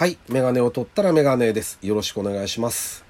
[0.00, 0.16] はい。
[0.30, 1.78] メガネを取ったらメガネです。
[1.82, 3.04] よろしくお願いします。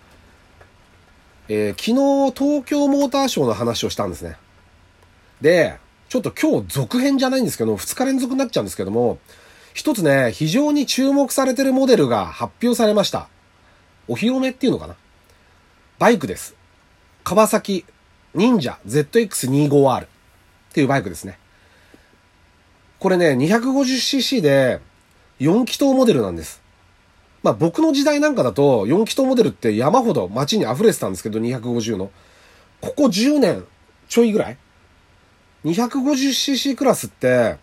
[1.49, 4.37] えー昨日、東京モーターショーの話をしたんですね。
[5.41, 5.79] で、
[6.09, 9.21] ちょっと今日続編じゃないんですけど、2日連続になっちゃうんですけども、
[9.73, 13.29] 一つね、非常に注目されてるモデルが発表されました。
[14.09, 14.97] お披露目っていうのかな？
[16.01, 16.57] バイクです。
[17.23, 17.85] 川崎
[18.35, 20.09] 忍者 ZX25R っ
[20.73, 21.39] ていうバイクですね。
[22.99, 24.81] これね、250cc で
[25.39, 26.60] 4気筒モデルなんです。
[27.43, 32.11] まあ僕の時代なんかだと4気筒モデルって山ほど街に溢れてたんですけど、250の。
[32.81, 33.65] ここ10年
[34.09, 34.57] ちょいぐらい
[35.65, 37.57] ?250cc クラスって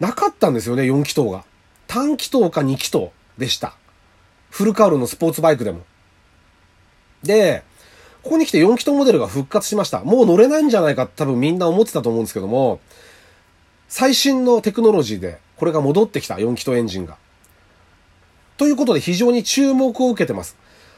[0.00, 1.44] なかったんですよね、4気筒が。
[1.86, 3.08] 単気筒か2気筒
[3.38, 3.76] でした。
[4.50, 5.82] フルカウルのスポーツバイクでも。
[7.22, 7.62] で、
[8.22, 10.02] ここに来て4気筒モデルが復活しました。
[10.04, 12.80] もう乗れないんじゃないかって多分みんな思ってたと思うんですけども、
[13.88, 17.16] 最新のテクノロジーでこれが戻ってきた4気筒エンジンが。
[18.56, 20.56] ということで非常に注目を受けてます。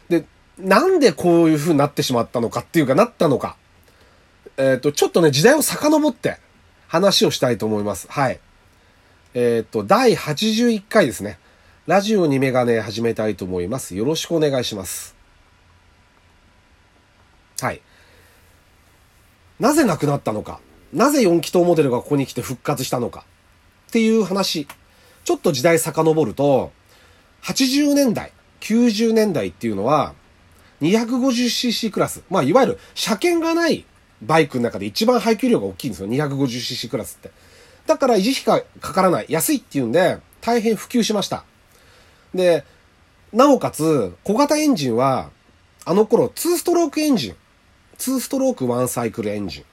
[0.09, 0.25] で、
[0.59, 3.57] なんでこういう風になってしまったのかっていうかなったのか。
[4.57, 6.39] えっ、と、ちょっとね、時代を遡って
[6.89, 8.07] 話をしたいと思います。
[8.11, 8.41] はい。
[9.35, 11.39] えっ、と、第81回ですね。
[11.87, 13.95] ラジオにメガネ始めたいと思います。
[13.95, 15.15] よろしくお願いします。
[17.61, 17.81] はい。
[19.61, 20.61] なぜなくなったのか。
[20.93, 23.25] なぜ4気筒モデルがここに来て復活したのか。
[23.89, 24.67] っていう話。
[25.25, 26.73] ちょっと時代遡ると、
[27.47, 30.14] 80年代、90年代っていうのは、
[30.80, 32.22] 250cc クラス。
[32.28, 33.84] まあ、いわゆる車検がない
[34.20, 36.08] バイクの中で一番排気量が大きいんですよ。
[36.08, 37.30] 250cc クラスって。
[37.86, 39.27] だから維持費がかからない。
[39.28, 41.44] 安いっていうんで、大変普及しました。
[42.34, 42.64] で、
[43.33, 45.30] なおかつ、小型エンジンは、
[45.84, 47.36] あの頃、2ストロークエンジン。
[47.98, 49.62] 2ストローク1サイクルエンジン。
[49.62, 49.64] っ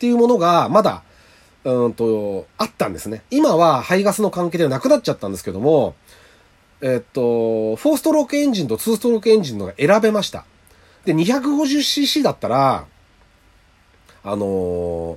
[0.00, 1.04] ていうものが、まだ、
[1.62, 3.22] うんと、あったんですね。
[3.30, 5.94] 今は排ガスの関係ではなくなっちゃったんですけども、
[6.80, 7.20] えっと、
[7.76, 10.44] 4ストロークエンジンと2ストロークエンジンのが選べました。
[11.04, 12.86] で、250cc だったら、
[14.22, 15.16] あのー、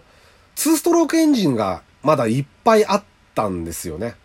[0.56, 3.04] 2ストロークエンジンがまだいっぱいあっ
[3.36, 4.16] たんですよね。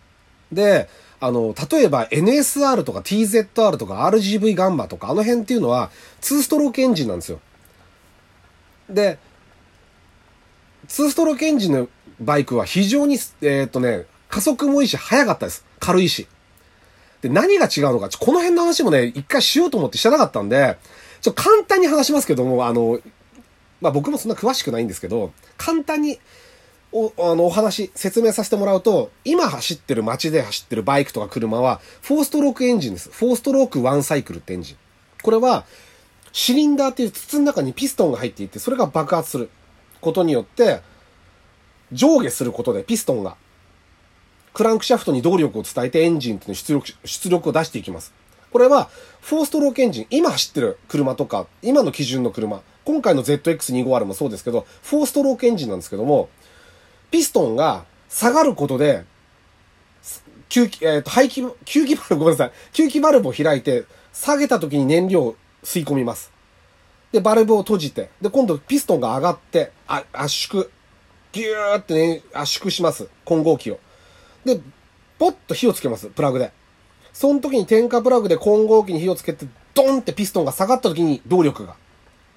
[0.50, 0.88] で、
[1.20, 5.90] あの、例えば NSR とか TZR とか RGV ガンバとかあの辺っていうのは
[6.20, 7.40] 2ストロークエンジンなんですよ。
[8.90, 9.18] で、
[10.88, 11.88] 2ストロークエンジンの
[12.20, 15.64] バイクは非常に、えーっとね、加速もいいし速かったです。
[15.78, 16.26] 軽いし。
[17.22, 20.76] で、何が違うのか、この辺の話もね、一回しようと思ってしてなかったんで、
[21.20, 23.00] ちょ、簡単に話しますけども、あの、
[23.80, 26.18] まあ、僕もそんな詳しくないんですけど、簡単に、
[26.90, 33.08] お、あの、お話、説明させてもらうと、今走ってる街で走ってるバイクとか車は、4ストロークエンジンです。
[33.10, 34.76] 4ストローク1サイクルってエンジン。
[35.22, 35.64] これは、
[36.32, 39.48] シリンダーっていう筒の中にピストンが入っていて、それが爆発する
[40.00, 40.80] ことによって、
[41.92, 43.36] 上下することでピストンが、
[44.54, 48.12] クランクシャフトに動力を伝えてエンジンっていう出力、出力を出していきます。
[48.52, 48.90] これは、
[49.22, 56.28] 4ストロークエンジン、今走ってる車とか、今の基準の車、今回の ZX25R もそうですけど、4ストロークエンジンなんですけども、
[57.10, 59.04] ピストンが下がることで、
[60.50, 62.52] 吸気、えっ、と、排気、吸気バルブ、ごめんなさい。
[62.74, 66.30] 吸気バルブを開いて、下げた時に燃料を吸い込みます。
[67.10, 70.68] で、バルブを閉じて、で、今度ピストンが上がって、あ、圧縮。
[71.32, 73.08] ギューってね、圧縮します。
[73.24, 73.80] 混合機を。
[74.44, 74.60] で、
[75.18, 76.08] ポッと火をつけます。
[76.08, 76.52] プラグで。
[77.12, 81.76] その時に点火プラグで混合機に火をつけて、ドンってピストンが下がった時に動力が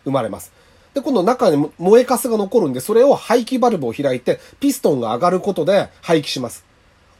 [0.03, 0.51] 生まれます。
[0.93, 6.65] で、今度中に燃えかすが残るんで、それを排気バルブを開いて、ピストンが上がることで排気します。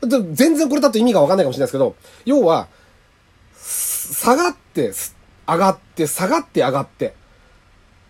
[0.02, 2.68] 全然これだと意味がわかんないかもしれないですけど、要は、
[3.58, 4.94] 下がって、
[5.48, 7.14] 上がって、下がって上がって。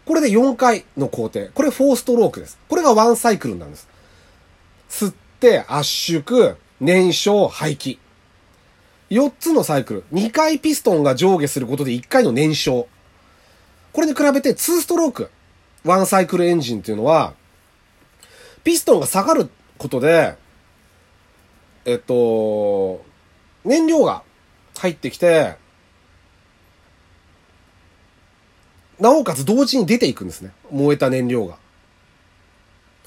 [0.05, 1.47] これで4回の工程。
[1.53, 2.59] これ4ストロークです。
[2.67, 3.87] これが1サイクルなんです。
[4.89, 7.99] 吸って、圧縮、燃焼、排気。
[9.09, 10.03] 4つのサイクル。
[10.13, 12.87] 2回ピストンが上下することで1回の燃焼。
[13.93, 15.31] これに比べて2ストローク、
[15.85, 17.33] 1サイクルエンジンっていうのは、
[18.63, 20.35] ピストンが下がることで、
[21.85, 23.05] えっと、
[23.63, 24.23] 燃料が
[24.77, 25.55] 入ってきて、
[28.99, 30.51] なおかつ同時に出ていくんですね。
[30.71, 31.57] 燃えた燃料が。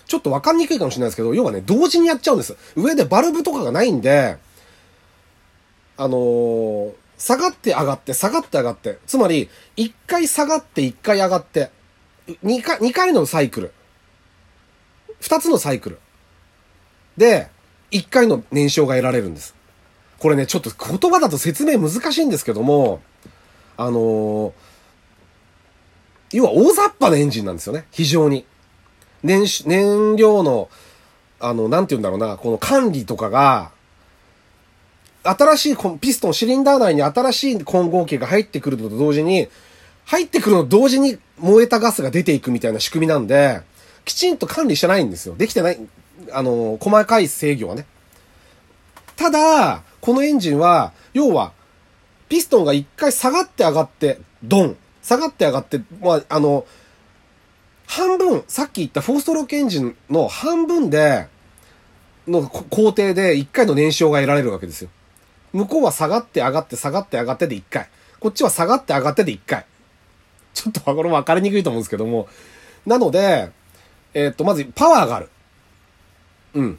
[0.08, 2.56] ちょっとわかりにくいかもしれないですけど、要はね、同時にやっちゃうんです。
[2.74, 4.38] 上でバルブとかがないんで、
[5.96, 8.98] あのー下がって上がって、下がって上がって。
[9.06, 11.70] つまり、一回下がって、一回上がって。
[12.44, 13.72] 二回、二回のサイクル。
[15.20, 15.98] 二つのサイクル。
[17.16, 17.48] で、
[17.90, 19.56] 一回の燃焼が得られるんです。
[20.20, 23.00] これね、ちょっと言葉だと説明難しいんですけども、
[23.76, 24.52] あのー
[26.32, 27.86] 要は大雑把なエンジンなんですよね。
[27.90, 28.44] 非常に。
[29.22, 30.68] 燃、燃料の、
[31.40, 33.70] あの、なんて言うんだろうな、この管理とかが、
[35.22, 39.48] 新しいピストン、シリンダー内に新しい混合機が入ってくるのと同時に、
[40.06, 43.60] 入ってくるのと同時に燃えたガスが出ていくみたいな仕組みなんで、
[44.04, 45.34] きちんと管理してないんですよ。
[45.36, 45.78] できてない、
[46.32, 47.86] あの、細かい制御はね。
[49.16, 51.52] ただ、このエンジンは、要は、
[52.28, 54.76] ピストンが一回下がって上がって、ドン。
[55.02, 56.64] 下がって上がって、まあ、あの、
[57.88, 61.26] 半分、さっき言ったフォーストロークエンジンの半分で、
[62.28, 64.90] の工程で一回の燃焼が得られるわけですよ。
[65.54, 67.88] 向こうは下がって上がって下がって上がってで一回。
[68.20, 69.64] こっちは下がって上がってで一回。
[70.52, 72.28] ちょっとこれ分かりにくいと思うんですけども。
[72.84, 73.50] なので、
[74.12, 75.30] えー、っと、まずパワーがある。
[76.54, 76.78] うん。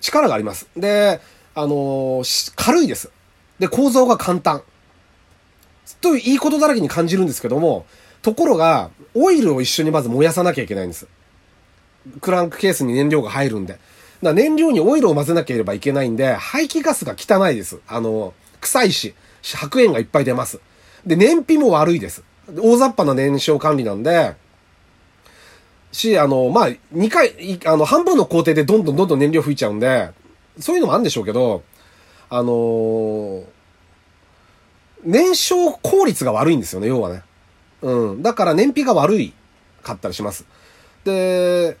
[0.00, 0.68] 力があります。
[0.74, 1.20] で、
[1.54, 3.10] あのー、軽いです。
[3.58, 4.62] で、構造が簡単。
[6.00, 7.84] といういいことだらけに感じるんですけども、
[8.22, 11.06] ところが、オイルを一緒にまず燃やさなきゃいけないんです。
[12.20, 13.78] クランクケースに燃料が入るんで。
[14.22, 17.80] だ燃料にオイルを混ぜなければいけないんで、排気ガスが汚いです。
[17.86, 20.60] あの、臭いし、白煙がいっぱい出ます。
[21.04, 22.22] で、燃費も悪いです。
[22.54, 24.34] 大雑把な燃焼管理なんで、
[25.92, 30.10] し、あの、まあ、2回、あの、半分の工程でどんどんどんどん燃料吹いちゃうんで、
[30.58, 31.62] そういうのもあるんでしょうけど、
[32.28, 33.44] あのー、
[35.04, 37.22] 燃焼効率が悪いんですよね、要はね。
[37.82, 38.22] うん。
[38.22, 39.32] だから燃費が悪い
[39.82, 40.44] かったりします。
[41.04, 41.76] で、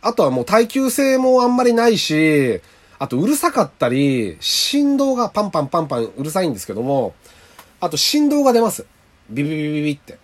[0.00, 2.60] あとはもう耐久性もあんまりないし、
[2.98, 7.14] あとうるさかったり、振動がパンパンパンパンうるさいんですけども、
[7.80, 8.86] あと振動が出ます。
[9.30, 10.18] ビビビビビって。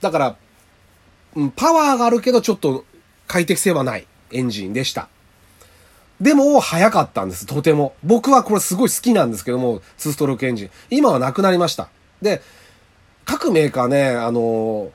[0.00, 0.36] だから、
[1.36, 2.84] うん、パワーがあるけどちょっと
[3.26, 5.08] 快適性はないエンジンでした。
[6.20, 7.94] でも、早かったんです、とても。
[8.02, 10.70] 僕はこれすごい好きなんですけども、2ストロークエンジン。
[10.90, 11.88] 今はなくなりました。
[12.20, 12.42] で、
[13.28, 14.90] 各メーカーね、あの、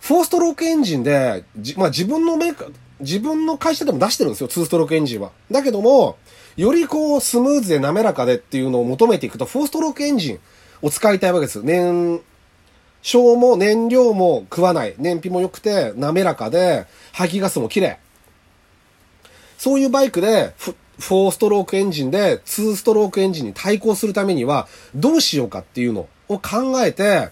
[0.00, 1.44] 4ストロークエンジンで、
[1.76, 5.32] まあ自分のメーカー、自分の会社でも出してるんですよ、2ストロークエンジンは。
[5.50, 6.16] だけども、
[6.56, 10.38] よりこう、スムーズで滑らかでっていうのを求めていくと、4ストロークエンジン
[10.82, 11.64] を使いたいわけです。
[11.64, 12.20] 燃
[13.02, 14.94] 焼も燃料も食わない。
[14.96, 17.98] 燃費も良くて、滑らかで、排気ガスも綺麗。
[19.58, 20.54] そういうバイクで、
[21.00, 27.30] 4ストロークエンジンで2ストロークエンジンに対抗するためには、どうしようかっていうのを考えて、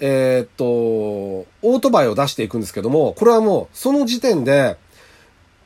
[0.00, 4.76] えー、っと、オートバイを出していくんですけども、これはもう、その時点で、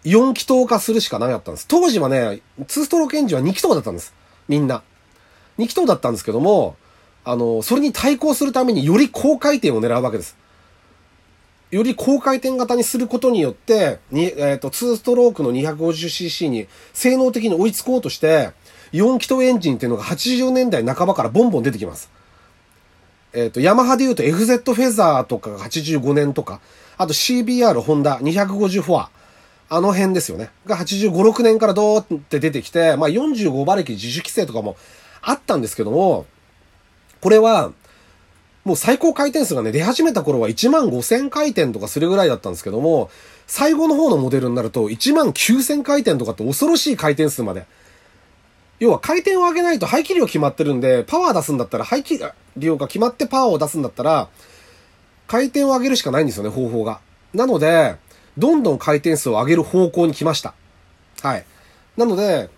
[0.04, 1.66] 4気筒化するしかなかったんです。
[1.68, 4.14] 当時はね、2ストロークエンジンは2気筒だったんです。
[4.48, 4.82] みんな。
[5.58, 6.76] 2気筒だったんですけども、
[7.24, 10.36] あの、それに対抗するためにより高回転を狙うわけです。
[11.70, 18.50] より高回転型にすることによって、に、えっ、ー、と、2ストロークの 250cc に性能的に追いつこうとして、
[18.92, 22.10] 4気筒エンジンっていうのが80年代半ばからボンボン出てきます。
[23.32, 26.60] えっ、ー、と、ヤマハで言うと FZ フェザーとかが85年とか、
[26.98, 29.10] あと CBR ホンダ250フォア、
[29.68, 30.50] あの辺ですよね。
[30.66, 34.76] が85、6年からドーって出てきて、まあ45馬力自主規制とかも
[35.22, 36.26] あったんですけども、
[37.20, 37.72] これは、
[38.64, 43.10] もう最高回転数がね、出始めた頃は1万5000回転とかするぐらいだったんですけども、
[43.46, 47.66] 最後の方のモデルになると1万9000回転とかって恐ろしい回転数まで。
[48.80, 52.18] 要は回転を上げないと排気量決まってるんで、パワー出すんだったら排気
[52.56, 54.28] 量が決まってパワーを出すんだったら、
[55.28, 57.00] 回転を上げるしかないんですよね、方法が。
[57.34, 57.96] なので、
[58.38, 60.54] どんどん回転数を上げる方向に来ました。
[61.22, 61.44] はい。
[61.96, 62.48] なので、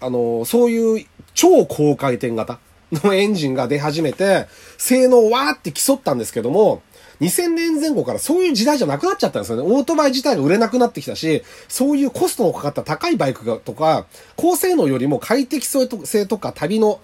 [0.00, 2.58] あの、そういう超高回転型。
[2.92, 4.46] のエンジンが出始めて、
[4.78, 6.82] 性能をわーって競ったんですけども、
[7.20, 9.62] 2000年前後からそういう時代じゃなくなっちゃったんですよね。
[9.62, 14.06] オートバイ自体が売れなくなってきたし、そういうコストのかかった高いバイクがとか、
[14.36, 17.00] 高性能よりも快適性とか旅の、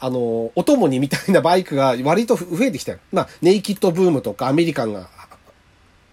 [0.00, 5.08] あの、お供にみたいなバイクが割と増えてきてまあ、ネイキッドブームとかアメリカンが、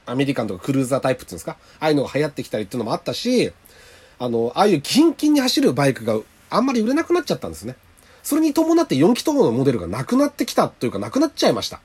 [0.05, 1.57] アメリカンとかクルーザータイプっていうんですか？
[1.79, 3.51] ああいうのが流行ってきたりっていうのもあったし、
[4.17, 7.75] あの、ああいうキンキンに走るバイクがあんまり売れなくなっちゃったんですね。
[8.23, 11.79] それに伴って4気筒のモデルがなくなってきたというかなくなっちゃいました。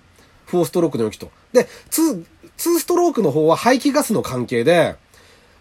[0.49, 1.29] 4ストロークの4気筒。
[1.53, 2.25] で、2、
[2.59, 4.97] 2ストロークの方は排気ガスの関係で、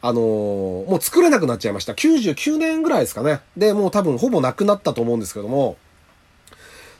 [0.01, 1.93] あのー、もう作れなくなっちゃいました。
[1.93, 3.41] 99年ぐらいですかね。
[3.57, 5.77] で、もう多分ほぼなくなったと思うんですけども、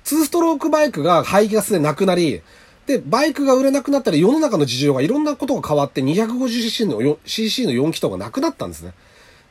[0.06, 2.42] 2ストロークバイクが排気ガスでなくなり、
[2.88, 8.94] で、バイクが売れなくなったら世の中の事情がいろんなことが変わって 250cc の cc の4気筒がなくなったんですね。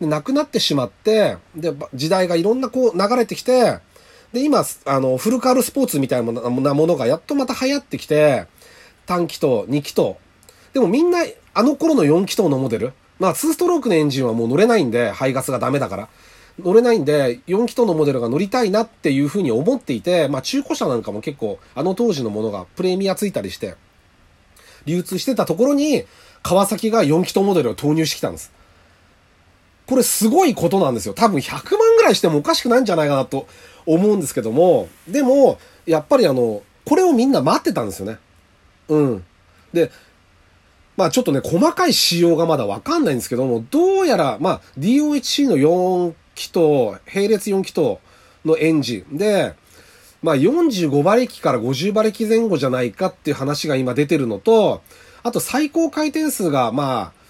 [0.00, 3.78] なくなってしまって、で、時代がいろんなこう流れてきて、
[4.34, 8.46] で、今、あの、フルカールスポーツみたいなものがやっとまた流行ってきて、
[9.06, 10.16] 単気筒、2気筒。
[10.72, 11.24] でもみんな、
[11.54, 16.08] あの頃の4気筒のモデル、まあ2ストロークのエンジンはもう乗れないんで、排ガスがダメだから。
[16.58, 23.76] 乗れないんで、4気筒のモデルが乗りたいなっていうふうに思っていて、まあ中古車なんかも結構、あの当時のものがプレミアついたりして、
[24.84, 26.06] 流通してたところに、
[26.42, 28.52] 川崎が4気筒モデルを投入してきたんです。
[29.86, 31.14] これすごいことなんですよ。
[31.14, 33.46] 多分100万ぐらいしてもおかしくないんじゃないかなと
[33.86, 38.18] 思うんですけども、でも、やっぱりあの、これをみんな待ってたんですよね。
[38.88, 39.24] うん。
[39.72, 39.90] で、
[40.96, 46.58] まあちょっとね、細かい仕様がまだわかんないんですけども、どうやら、まあ DOHC の4気筒、
[47.12, 47.98] 並列4気筒
[48.44, 49.54] のエンジンで、
[50.22, 54.82] まあ45馬力から50馬力前後じゃないかっていう話が今出てるのと、
[55.22, 57.23] あと最高回転数が、まあ、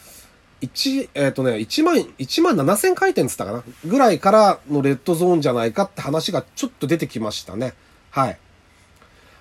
[0.64, 3.64] 1、えっ、ー、とね、1万、1万7000回転つったかな？
[3.84, 7.74] ぐらいからのレッドゾーンじゃないかって話がちょっと出てきましたね。
[8.10, 8.38] はい。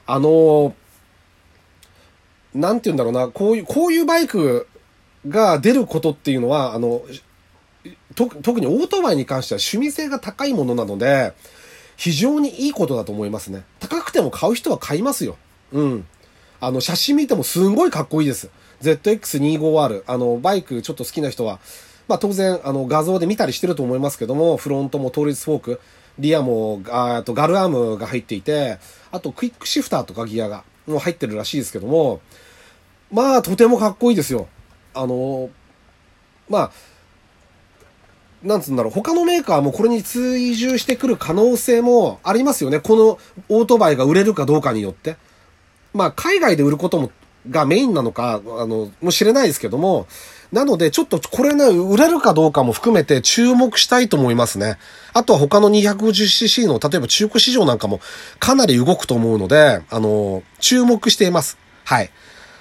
[0.06, 0.74] あのー、
[2.56, 4.68] なんて言うんだろうな、こういう、こういうバイク
[5.27, 7.01] が出ることっていうのは、あの、
[8.15, 11.34] 特にオートバイに関しては趣味性が高いものなので、
[11.96, 13.63] 非常にいいことだと思いますね。
[13.80, 15.38] 高くても買う人は買いますよ。
[15.72, 16.08] うん。
[16.60, 18.50] あの、写真見てもすんごいかっこいいです。
[18.82, 20.03] ZX25R。
[20.08, 21.60] あの、バイクちょっと好きな人は、
[22.08, 25.82] まあ当然、あの、画像で見たりしてると思いますけども、フロントも倒立フォーク、
[26.20, 28.77] リアも、あとガルアームが入っていて、
[29.12, 32.22] あとクイックシフターとかギアが、もう入ってるらしいですけども、
[33.12, 34.48] まあとてもかっこいいですよ。
[34.94, 35.50] あの、
[36.50, 36.72] まあ、
[38.44, 42.80] なんつうんだろう、他のメーカーもこれに追従してくる可能性もありますよね。
[42.80, 45.15] このオートバイが売れるかどうかによって。
[45.94, 47.12] まあ、海外で売ることも、
[47.50, 50.08] がメインなのか、あの、もしれないですけども、
[50.52, 54.78] なので、ちょっとこれね、売れるかどうかも含めて注目したいと思いますね。
[55.14, 58.00] あとは他の 250cc の、例えば中古市場なんかも
[58.40, 61.58] かなり動くと思うので、あの、注目しています。
[61.86, 62.12] はい。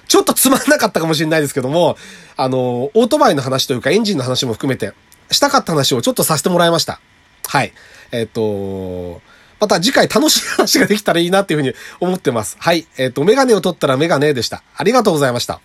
[0.07, 1.95] ちょっとつまんなかったかもしれないですけども、
[2.35, 4.93] あの、オートバイの話というかエンジンの話も含めて、
[5.31, 6.99] したかった話をちょっとさせてもらいました。
[7.47, 7.73] はい。
[8.11, 9.21] えっ、と、
[9.63, 12.57] また次回楽しい話ができたらいいなっていうふうに思ってます。
[12.59, 12.85] はい。
[12.97, 14.61] えっ、ー、と、メガネを取ったらメガネでした。
[14.75, 15.61] ありがとうございました。